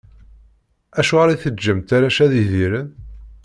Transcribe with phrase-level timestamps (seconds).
[0.99, 2.89] Acuɣer i teǧǧamt arrac ad idiren?